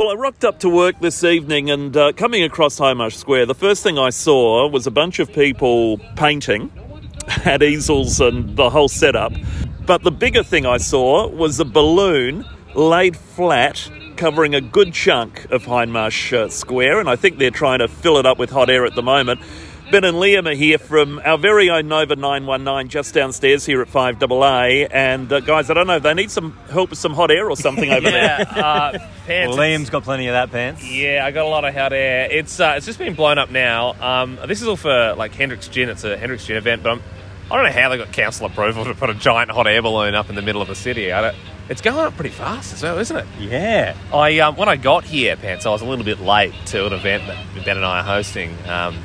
Well, 0.00 0.08
I 0.08 0.14
rocked 0.14 0.46
up 0.46 0.60
to 0.60 0.70
work 0.70 0.98
this 1.00 1.24
evening 1.24 1.68
and 1.68 1.94
uh, 1.94 2.12
coming 2.14 2.42
across 2.42 2.78
Hindmarsh 2.78 3.16
Square, 3.16 3.44
the 3.44 3.54
first 3.54 3.82
thing 3.82 3.98
I 3.98 4.08
saw 4.08 4.66
was 4.66 4.86
a 4.86 4.90
bunch 4.90 5.18
of 5.18 5.30
people 5.30 5.98
painting, 6.16 6.70
had 7.28 7.62
easels 7.62 8.18
and 8.18 8.56
the 8.56 8.70
whole 8.70 8.88
setup. 8.88 9.30
But 9.84 10.02
the 10.02 10.10
bigger 10.10 10.42
thing 10.42 10.64
I 10.64 10.78
saw 10.78 11.28
was 11.28 11.60
a 11.60 11.66
balloon 11.66 12.46
laid 12.74 13.14
flat 13.14 13.90
covering 14.16 14.54
a 14.54 14.62
good 14.62 14.94
chunk 14.94 15.44
of 15.50 15.66
Hindmarsh 15.66 16.32
uh, 16.32 16.48
Square, 16.48 17.00
and 17.00 17.10
I 17.10 17.16
think 17.16 17.36
they're 17.36 17.50
trying 17.50 17.80
to 17.80 17.88
fill 17.88 18.16
it 18.16 18.24
up 18.24 18.38
with 18.38 18.48
hot 18.48 18.70
air 18.70 18.86
at 18.86 18.94
the 18.94 19.02
moment. 19.02 19.40
Ben 19.90 20.04
and 20.04 20.18
Liam 20.18 20.48
are 20.48 20.54
here 20.54 20.78
from 20.78 21.20
our 21.24 21.36
very 21.36 21.68
own 21.68 21.88
Nova 21.88 22.14
919 22.14 22.88
just 22.88 23.12
downstairs 23.12 23.66
here 23.66 23.82
at 23.82 23.88
5AA. 23.88 24.86
And 24.88 25.32
uh, 25.32 25.40
guys, 25.40 25.68
I 25.68 25.74
don't 25.74 25.88
know, 25.88 25.98
they 25.98 26.14
need 26.14 26.30
some 26.30 26.52
help 26.70 26.90
with 26.90 26.98
some 27.00 27.12
hot 27.12 27.32
air 27.32 27.50
or 27.50 27.56
something 27.56 27.90
over 27.92 28.08
there. 28.08 28.38
Yeah, 28.38 28.64
uh, 28.64 28.92
pants. 29.26 29.56
Well, 29.56 29.66
Liam's 29.66 29.90
got 29.90 30.04
plenty 30.04 30.28
of 30.28 30.34
that 30.34 30.52
pants. 30.52 30.88
Yeah, 30.88 31.24
I 31.26 31.32
got 31.32 31.44
a 31.44 31.48
lot 31.48 31.64
of 31.64 31.74
hot 31.74 31.92
air. 31.92 32.28
It's 32.30 32.60
uh, 32.60 32.74
it's 32.76 32.86
just 32.86 33.00
been 33.00 33.14
blown 33.14 33.38
up 33.38 33.50
now. 33.50 33.94
Um, 34.00 34.38
this 34.46 34.62
is 34.62 34.68
all 34.68 34.76
for 34.76 35.14
like 35.14 35.34
Hendrick's 35.34 35.66
Gin. 35.66 35.88
It's 35.88 36.04
a 36.04 36.16
Hendrick's 36.16 36.46
Gin 36.46 36.56
event, 36.56 36.84
but 36.84 36.92
I'm, 36.92 37.02
I 37.50 37.56
don't 37.56 37.64
know 37.64 37.80
how 37.80 37.88
they 37.88 37.98
got 37.98 38.12
council 38.12 38.46
approval 38.46 38.84
to 38.84 38.94
put 38.94 39.10
a 39.10 39.14
giant 39.14 39.50
hot 39.50 39.66
air 39.66 39.82
balloon 39.82 40.14
up 40.14 40.28
in 40.28 40.36
the 40.36 40.42
middle 40.42 40.62
of 40.62 40.68
the 40.68 40.76
city. 40.76 41.10
I 41.10 41.20
don't, 41.20 41.36
it's 41.68 41.80
going 41.80 41.98
up 41.98 42.14
pretty 42.14 42.30
fast 42.30 42.72
as 42.74 42.84
well, 42.84 42.96
isn't 42.98 43.16
it? 43.16 43.26
Yeah. 43.40 43.96
I 44.14 44.38
um, 44.38 44.54
when 44.54 44.68
I 44.68 44.76
got 44.76 45.02
here, 45.02 45.34
pants, 45.36 45.66
I 45.66 45.70
was 45.70 45.82
a 45.82 45.84
little 45.84 46.04
bit 46.04 46.20
late 46.20 46.54
to 46.66 46.86
an 46.86 46.92
event 46.92 47.26
that 47.26 47.64
Ben 47.64 47.76
and 47.76 47.84
I 47.84 47.98
are 48.00 48.04
hosting. 48.04 48.56
Um, 48.68 48.96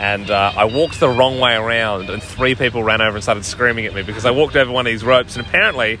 and 0.00 0.30
uh, 0.30 0.52
I 0.56 0.64
walked 0.64 0.98
the 0.98 1.10
wrong 1.10 1.38
way 1.38 1.54
around, 1.54 2.08
and 2.08 2.22
three 2.22 2.54
people 2.54 2.82
ran 2.82 3.02
over 3.02 3.16
and 3.18 3.22
started 3.22 3.44
screaming 3.44 3.84
at 3.84 3.92
me 3.94 4.00
because 4.00 4.24
I 4.24 4.30
walked 4.30 4.56
over 4.56 4.72
one 4.72 4.86
of 4.86 4.90
these 4.90 5.04
ropes. 5.04 5.36
And 5.36 5.46
apparently, 5.46 5.98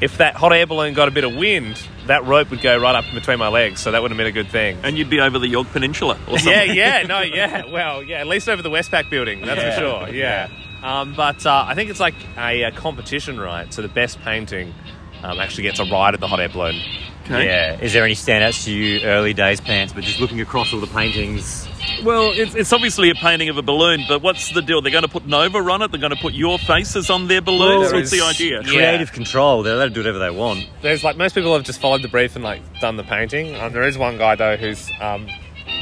if 0.00 0.18
that 0.18 0.34
hot 0.34 0.52
air 0.52 0.66
balloon 0.66 0.94
got 0.94 1.06
a 1.06 1.12
bit 1.12 1.22
of 1.22 1.32
wind, 1.36 1.80
that 2.08 2.24
rope 2.24 2.50
would 2.50 2.60
go 2.60 2.76
right 2.76 2.96
up 2.96 3.08
in 3.08 3.14
between 3.14 3.38
my 3.38 3.46
legs, 3.46 3.80
so 3.80 3.92
that 3.92 4.02
would 4.02 4.10
have 4.10 4.18
been 4.18 4.26
a 4.26 4.32
good 4.32 4.48
thing. 4.48 4.78
And 4.82 4.98
you'd 4.98 5.08
be 5.08 5.20
over 5.20 5.38
the 5.38 5.46
Yorke 5.46 5.68
Peninsula 5.68 6.18
or 6.28 6.40
something. 6.40 6.74
Yeah, 6.74 7.00
yeah, 7.00 7.02
no, 7.06 7.20
yeah. 7.20 7.70
Well, 7.70 8.02
yeah, 8.02 8.18
at 8.18 8.26
least 8.26 8.48
over 8.48 8.62
the 8.62 8.68
Westpac 8.68 9.10
building, 9.10 9.42
that's 9.42 9.62
for 9.62 9.80
sure. 9.80 10.08
Yeah. 10.08 10.48
Um, 10.82 11.14
but 11.14 11.46
uh, 11.46 11.66
I 11.68 11.76
think 11.76 11.90
it's 11.90 12.00
like 12.00 12.16
a, 12.36 12.64
a 12.64 12.72
competition, 12.72 13.38
right? 13.38 13.72
So 13.72 13.80
the 13.80 13.86
best 13.86 14.18
painting 14.22 14.74
um, 15.22 15.38
actually 15.38 15.62
gets 15.62 15.78
a 15.78 15.84
ride 15.84 16.14
at 16.14 16.20
the 16.20 16.26
hot 16.26 16.40
air 16.40 16.48
balloon. 16.48 16.80
Okay. 17.26 17.46
Yeah. 17.46 17.80
Is 17.80 17.92
there 17.92 18.04
any 18.04 18.14
standouts 18.14 18.64
to 18.64 18.72
you 18.72 19.02
early 19.02 19.34
days 19.34 19.60
pants, 19.60 19.92
but 19.92 20.02
just 20.02 20.18
looking 20.18 20.40
across 20.40 20.74
all 20.74 20.80
the 20.80 20.86
paintings? 20.88 21.68
Well, 22.04 22.30
it's, 22.34 22.54
it's 22.54 22.72
obviously 22.72 23.10
a 23.10 23.14
painting 23.14 23.48
of 23.48 23.56
a 23.56 23.62
balloon, 23.62 24.04
but 24.08 24.22
what's 24.22 24.50
the 24.52 24.62
deal? 24.62 24.80
They're 24.82 24.92
going 24.92 25.02
to 25.04 25.08
put 25.08 25.26
Nova 25.26 25.58
on 25.58 25.82
it? 25.82 25.90
They're 25.90 26.00
going 26.00 26.14
to 26.14 26.20
put 26.20 26.34
your 26.34 26.58
faces 26.58 27.10
on 27.10 27.28
their 27.28 27.40
balloons? 27.40 27.90
Well, 27.92 28.00
What's 28.00 28.10
the 28.10 28.20
idea? 28.22 28.60
is- 28.60 28.66
Creative 28.70 29.12
control. 29.12 29.62
They're 29.62 29.74
allowed 29.74 29.88
to 29.88 29.90
do 29.94 30.00
whatever 30.00 30.18
they 30.18 30.30
want. 30.30 30.68
There's 30.82 31.02
like 31.04 31.16
most 31.16 31.34
people 31.34 31.54
have 31.54 31.64
just 31.64 31.80
followed 31.80 32.02
the 32.02 32.08
brief 32.08 32.34
and 32.36 32.44
like 32.44 32.62
done 32.80 32.96
the 32.96 33.04
painting. 33.04 33.54
Um, 33.56 33.72
there 33.72 33.82
is 33.86 33.96
one 33.98 34.18
guy 34.18 34.34
though 34.36 34.56
who's 34.56 34.90
um, 35.00 35.28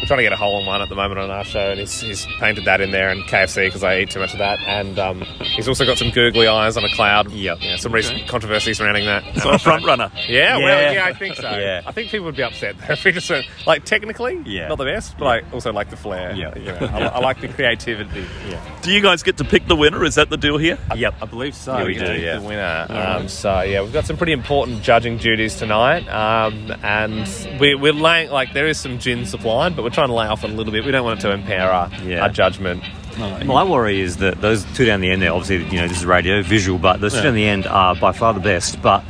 we're 0.05 0.09
trying 0.09 0.19
to 0.19 0.23
get 0.25 0.33
a 0.35 0.37
hole 0.37 0.61
in 0.61 0.67
one 0.67 0.83
at 0.83 0.91
the 0.91 0.95
moment 0.95 1.19
on 1.19 1.31
our 1.31 1.45
show, 1.45 1.71
and 1.71 1.81
he's, 1.81 1.99
he's 1.99 2.27
painted 2.39 2.67
that 2.67 2.83
in 2.83 2.91
there 2.91 3.09
and 3.09 3.23
KFC 3.25 3.67
because 3.69 3.83
I 3.83 4.01
eat 4.01 4.11
too 4.11 4.19
much 4.21 4.33
of 4.35 4.39
that, 4.39 4.59
and 4.61 4.99
um, 4.99 5.23
he's 5.41 5.67
also 5.67 5.87
got 5.87 5.97
some 5.97 6.11
googly 6.11 6.47
eyes 6.47 6.77
on 6.77 6.85
a 6.85 6.91
cloud. 6.95 7.31
Yep. 7.33 7.59
Yeah, 7.63 7.77
some 7.77 7.91
recent 7.93 8.29
controversy 8.29 8.75
surrounding 8.75 9.07
that. 9.07 9.25
So 9.37 9.51
a 9.53 9.59
front 9.59 9.83
runner. 9.87 10.11
Yeah, 10.29 10.59
Yeah. 10.59 10.59
well, 10.59 10.95
yeah, 10.95 11.05
I 11.07 11.15
think 11.15 11.37
so. 11.37 11.43
Yeah. 11.51 11.81
I 11.87 11.93
think 11.93 12.11
people 12.11 12.27
would 12.27 12.37
be 12.37 12.43
upset 12.43 12.77
though 12.79 12.93
if 12.93 13.03
we 13.05 13.13
just 13.13 13.31
went, 13.31 13.47
like 13.67 13.85
technically, 13.87 14.43
Yeah. 14.45 14.69
not 14.69 14.77
the 14.77 14.85
best, 14.85 15.17
but 15.17 15.27
I 15.27 15.51
also 15.53 15.73
like 15.73 15.89
the 15.89 15.97
flair. 15.97 16.35
Yeah. 16.35 16.55
You 16.59 16.65
know, 16.67 16.79
I, 16.93 16.99
I 17.07 17.19
like 17.21 17.41
the 17.41 17.49
creativity. 17.49 18.27
Yeah, 18.49 18.79
Do 18.83 18.93
you 18.93 19.01
guys 19.01 19.23
get 19.23 19.39
to 19.39 19.45
pick 19.45 19.67
the 19.69 19.77
winner? 19.77 20.05
Is 20.05 20.17
that 20.17 20.29
the 20.29 20.37
deal 20.37 20.59
here? 20.59 20.79
Yep. 20.95 21.15
I 21.23 21.25
believe 21.25 21.55
so. 21.55 21.79
Yeah, 21.79 21.85
we 21.87 21.95
get 21.95 22.07
do, 22.07 22.21
yeah. 22.21 22.39
The 22.41 22.47
winner. 22.47 22.87
Um, 22.91 23.29
so 23.29 23.63
yeah, 23.63 23.81
we've 23.81 23.93
got 23.93 24.05
some 24.05 24.19
pretty 24.19 24.33
important 24.33 24.83
judging 24.83 25.17
duties 25.17 25.57
tonight, 25.57 26.07
um, 26.09 26.71
and 26.83 27.27
we, 27.59 27.75
we're 27.75 27.93
laying 27.95 28.31
like 28.31 28.53
there 28.53 28.67
is 28.67 28.79
some 28.79 28.99
gin 28.99 29.25
supplied, 29.25 29.75
but 29.77 29.83
we're 29.83 29.91
trying 29.95 30.09
to 30.09 30.15
lay 30.15 30.27
off 30.27 30.45
it 30.45 30.51
a 30.51 30.53
little 30.53 30.73
bit. 30.73 30.85
We 30.85 30.91
don't 30.93 31.05
want 31.05 31.21
it 31.21 31.23
to 31.23 31.31
impair 31.33 31.71
our, 31.71 31.91
Yeah. 32.05 32.23
our 32.23 32.29
judgment. 32.29 32.83
My 33.19 33.63
worry 33.63 34.01
is 34.01 34.17
that 34.19 34.41
those 34.41 34.65
two 34.75 34.85
down 34.85 35.01
the 35.01 35.11
end 35.11 35.23
there, 35.23 35.33
obviously, 35.33 35.65
you 35.73 35.81
know, 35.81 35.87
this 35.89 35.99
is 35.99 36.05
radio, 36.07 36.43
visual, 36.43 36.79
but 36.79 37.01
those 37.01 37.13
two 37.13 37.19
Yeah. 37.19 37.25
down 37.25 37.35
the 37.35 37.47
end 37.47 37.67
are 37.67 37.95
by 37.95 38.13
far 38.13 38.35
the 38.35 38.41
best, 38.41 38.83
but 38.83 39.05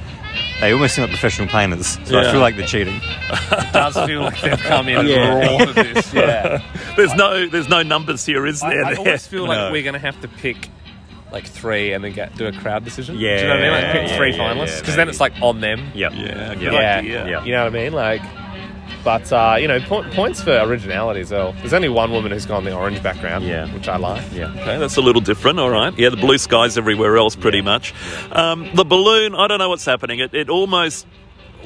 they 0.61 0.73
almost 0.73 0.95
seem 0.95 1.03
like 1.05 1.11
professional 1.11 1.49
painters. 1.49 1.99
So 2.05 2.21
Yeah. 2.21 2.29
I 2.29 2.33
feel 2.33 2.41
like 2.41 2.57
they're 2.57 2.67
cheating. 2.67 3.01
It 3.31 3.73
does 3.73 3.95
feel 4.07 4.21
like 4.21 4.41
they've 4.43 4.59
come 4.61 4.89
in 4.89 5.07
Yeah. 5.07 5.17
and 5.17 5.61
raw 5.61 5.65
to 5.67 5.73
this. 5.95 6.13
Yeah, 6.15 6.59
There's 6.97 7.15
no 7.15 7.47
there's 7.49 7.69
no 7.69 7.83
numbers 7.83 8.25
here, 8.27 8.47
is 8.47 8.63
I, 8.63 8.71
there? 8.75 8.85
I 8.85 8.95
always 8.95 9.27
feel 9.27 9.47
like 9.49 9.57
No. 9.59 9.73
we're 9.73 9.83
going 9.83 9.95
to 9.95 9.99
have 10.01 10.21
to 10.21 10.29
pick. 10.29 10.69
Like 11.33 11.47
three, 11.49 11.93
and 11.93 12.05
then 12.05 12.13
get 12.13 12.37
do 12.37 12.47
a 12.47 12.53
crowd 12.53 12.85
decision. 12.85 13.19
Yeah, 13.19 13.37
do 13.39 13.43
you 13.43 13.49
know 13.49 13.55
what 13.57 13.59
I 13.59 13.63
mean? 13.65 13.73
Like 13.73 13.93
pick 13.93 14.09
yeah, 14.11 14.17
three 14.17 14.33
yeah, 14.37 14.39
finalists, 14.39 14.67
yeah, 14.75 14.81
because 14.81 14.95
then 14.97 15.09
it's 15.09 15.19
like 15.21 15.33
on 15.43 15.61
them. 15.61 15.91
Yep. 15.93 16.13
Yeah, 16.15 16.55
good 16.55 16.63
Yep. 16.63 16.73
yeah. 16.73 17.01
Yeah. 17.27 17.45
You 17.45 17.53
know 17.53 17.65
what 17.65 17.75
I 17.75 17.77
mean? 17.77 17.93
Like, 17.93 18.23
but 19.05 19.31
uh, 19.33 19.57
you 19.61 19.69
know, 19.69 19.79
po- 19.81 20.03
points 20.11 20.43
for 20.43 20.53
originality 20.59 21.21
as 21.21 21.31
well. 21.31 21.53
There's 21.53 21.73
only 21.75 21.89
one 21.89 22.11
woman 22.11 22.33
who's 22.33 22.47
gone 22.47 22.65
the 22.65 22.75
orange 22.75 23.03
background, 23.03 23.45
Yeah. 23.45 23.73
which 23.75 23.87
I 23.89 23.97
like. 23.97 24.25
Yeah. 24.33 24.51
Okay, 24.51 24.79
that's 24.79 24.97
a 24.97 25.01
little 25.03 25.21
different. 25.21 25.59
All 25.61 25.71
right. 25.71 25.97
Yeah, 25.99 26.09
the 26.09 26.17
blue 26.17 26.39
skies 26.39 26.77
everywhere 26.79 27.17
else, 27.17 27.37
pretty 27.37 27.61
much. 27.61 27.95
Um, 28.33 28.71
the 28.75 28.85
balloon, 28.85 29.35
I 29.35 29.47
don't 29.47 29.59
know 29.59 29.69
what's 29.69 29.85
happening. 29.85 30.19
It, 30.21 30.33
it 30.35 30.49
almost 30.49 31.07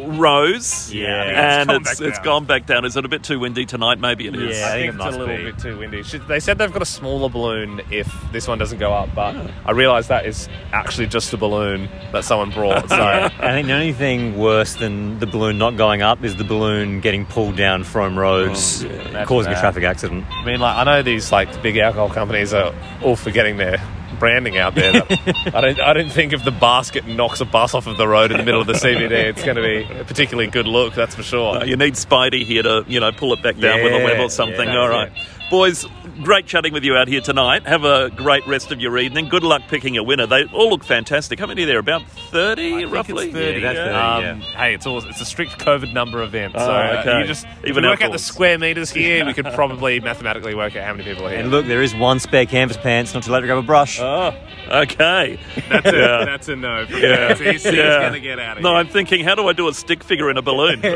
rose. 0.00 0.92
Yeah, 0.92 1.60
and 1.60 1.70
it's 1.70 1.72
gone 1.72 1.76
it's, 1.80 1.98
back 2.00 2.08
it's 2.08 2.18
down. 2.18 2.24
gone 2.24 2.44
back 2.46 2.66
down. 2.66 2.84
Is 2.84 2.96
it 2.96 3.04
a 3.04 3.08
bit 3.08 3.22
too 3.22 3.38
windy 3.38 3.66
tonight? 3.66 3.98
Maybe 3.98 4.26
it 4.26 4.34
is. 4.36 4.56
Yeah. 4.58 4.66
I 4.66 4.68
I 4.68 4.72
think 4.72 4.80
think 4.80 4.84
it 4.84 4.88
it's 4.88 4.98
must 4.98 5.16
a 5.16 5.20
little 5.20 5.36
be. 5.36 5.42
bit 5.44 5.58
too 5.58 5.78
windy. 5.78 6.02
Should- 6.02 6.28
They 6.28 6.40
said 6.40 6.58
they've 6.58 6.72
got 6.72 6.82
a 6.82 6.86
smaller 6.86 7.28
balloon 7.28 7.80
if 7.90 8.12
this 8.32 8.46
one 8.48 8.58
doesn't 8.58 8.78
go 8.78 8.92
up, 8.92 9.14
but 9.14 9.34
I 9.66 9.70
realise 9.72 10.06
that 10.08 10.26
is 10.26 10.48
actually 10.72 11.06
just 11.06 11.32
a 11.32 11.36
balloon 11.36 11.88
that 12.12 12.24
someone 12.24 12.50
brought. 12.50 12.88
So 12.88 12.96
I 13.02 13.28
think 13.52 13.66
the 13.66 13.74
only 13.74 13.92
thing 13.92 14.38
worse 14.38 14.74
than 14.74 15.18
the 15.18 15.26
balloon 15.26 15.58
not 15.58 15.76
going 15.76 16.02
up 16.02 16.22
is 16.24 16.36
the 16.36 16.44
balloon 16.44 17.00
getting 17.00 17.26
pulled 17.26 17.56
down 17.56 17.84
Frome 17.84 18.18
Roads, 18.18 18.82
Imagine 18.84 19.16
oh, 19.16 19.24
causing 19.26 19.52
a 19.52 19.54
that. 19.54 19.60
traffic 19.60 19.84
accident. 19.84 20.24
I 20.30 20.44
mean, 20.44 20.60
like 20.60 20.76
I 20.76 20.84
know 20.84 21.02
these 21.02 21.32
like 21.32 21.62
big 21.62 21.76
alcohol 21.78 22.10
companies 22.10 22.52
are 22.54 22.74
all 23.02 23.16
forgetting 23.16 23.56
their 23.56 23.78
branding 24.18 24.58
out 24.58 24.74
there. 24.74 24.92
I 25.54 25.60
don't. 25.60 25.80
I 25.80 25.92
don't 25.92 26.10
think 26.10 26.32
if 26.32 26.44
the 26.44 26.50
basket 26.50 27.06
knocks 27.06 27.40
a 27.40 27.44
bus 27.44 27.74
off 27.74 27.86
of 27.86 27.96
the 27.96 28.06
road 28.08 28.30
in 28.30 28.36
the 28.36 28.42
middle 28.44 28.60
of 28.60 28.66
the 28.66 28.72
CBD, 28.74 29.10
it's 29.10 29.42
going 29.44 29.56
to 29.56 29.62
be 29.62 29.84
a 30.00 30.04
particularly 30.04 30.50
good 30.50 30.66
look. 30.66 30.94
That's 30.94 31.14
for 31.14 31.22
sure. 31.22 31.58
Uh, 31.58 31.64
you 31.64 31.76
need 31.76 31.94
Spidey 31.94 32.44
here 32.44 32.62
to, 32.62 32.84
you 32.86 33.00
know, 33.00 33.12
pull 33.12 33.32
it 33.32 33.42
back 33.42 33.56
down 33.58 33.82
with 33.82 33.92
a 33.92 34.04
web 34.04 34.20
or 34.20 34.30
something. 34.30 34.68
yeah, 34.68 34.76
All 34.76 34.88
that's 34.88 35.12
right. 35.16 35.37
Boys, 35.50 35.86
great 36.22 36.44
chatting 36.44 36.74
with 36.74 36.84
you 36.84 36.94
out 36.94 37.08
here 37.08 37.22
tonight. 37.22 37.66
Have 37.66 37.82
a 37.82 38.10
great 38.10 38.46
rest 38.46 38.70
of 38.70 38.82
your 38.82 38.98
evening. 38.98 39.30
Good 39.30 39.42
luck 39.42 39.62
picking 39.68 39.96
a 39.96 40.02
winner. 40.02 40.26
They 40.26 40.44
all 40.44 40.68
look 40.68 40.84
fantastic. 40.84 41.38
How 41.40 41.46
many 41.46 41.62
are 41.62 41.66
there? 41.66 41.78
About 41.78 42.02
30, 42.06 42.74
I 42.74 42.80
think 42.80 42.92
roughly? 42.92 43.26
it's 43.28 43.34
30. 43.34 43.60
Yeah, 43.60 43.72
that's 43.72 43.96
Um, 43.96 44.40
30, 44.42 44.52
Hey, 44.58 44.74
it's 44.74 44.86
all, 44.86 44.98
it's 45.08 45.22
a 45.22 45.24
strict 45.24 45.52
COVID 45.58 45.94
number 45.94 46.22
event. 46.22 46.52
Oh, 46.54 46.66
so 46.66 46.70
uh, 46.70 46.96
okay. 47.00 47.20
you 47.20 47.26
just 47.26 47.46
if 47.62 47.70
Even 47.70 47.82
we 47.84 47.88
work 47.88 48.02
out 48.02 48.12
the 48.12 48.18
square 48.18 48.58
meters 48.58 48.90
here, 48.90 49.24
we 49.24 49.32
could 49.32 49.46
probably 49.54 50.00
mathematically 50.00 50.54
work 50.54 50.76
out 50.76 50.84
how 50.84 50.92
many 50.92 51.04
people 51.04 51.24
are 51.26 51.30
here. 51.30 51.38
And 51.38 51.50
look, 51.50 51.64
there 51.64 51.80
is 51.82 51.94
one 51.94 52.18
spare 52.20 52.44
canvas 52.44 52.76
pants, 52.76 53.14
not 53.14 53.22
too 53.22 53.32
late 53.32 53.40
to 53.40 53.46
grab 53.46 53.56
a 53.56 53.62
brush. 53.62 53.98
Oh, 54.00 54.34
okay. 54.70 55.40
that's 55.70 55.86
a, 55.88 55.92
that's 56.26 56.48
a 56.48 56.56
no. 56.56 56.84
From 56.84 56.98
Yeah. 57.00 57.34
He's, 57.34 57.64
he's 57.64 57.72
Yeah. 57.72 58.00
going 58.00 58.12
to 58.12 58.20
get 58.20 58.38
out 58.38 58.58
of 58.58 58.62
No, 58.62 58.68
here. 58.72 58.78
I'm 58.80 58.88
thinking, 58.88 59.24
how 59.24 59.34
do 59.34 59.48
I 59.48 59.54
do 59.54 59.66
a 59.68 59.72
stick 59.72 60.04
figure 60.04 60.28
in 60.30 60.36
a 60.36 60.42
balloon? 60.42 60.84
in 60.84 60.94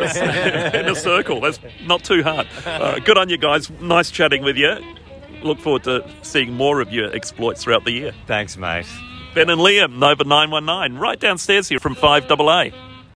a 0.89 0.95
circle. 0.95 1.41
That's 1.41 1.59
not 1.87 2.05
too 2.05 2.23
hard. 2.23 2.47
Uh, 2.67 2.99
good 2.99 3.17
on 3.17 3.31
you 3.31 3.39
guys. 3.39 3.71
Nice 3.81 4.11
chatting 4.43 4.45
with 4.45 4.57
you. 4.57 5.43
Look 5.43 5.59
forward 5.59 5.85
to 5.85 6.09
seeing 6.23 6.53
more 6.53 6.81
of 6.81 6.93
your 6.93 7.15
exploits 7.15 7.65
throughout 7.65 7.85
the 7.85 7.93
year. 7.93 8.13
Thanks, 8.27 8.57
mate. 8.57 8.87
Ben 9.35 9.51
and 9.51 9.61
Liam, 9.61 9.99
Nova 9.99 10.25
919, 10.25 11.01
right 11.01 11.19
downstairs 11.19 11.69
here 11.69 11.79
from 11.79 11.95
5AA. 11.95 12.92